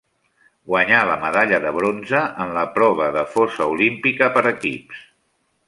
[0.69, 5.07] Guanyà la medalla de bronze en la prova de fossa olímpica per equips.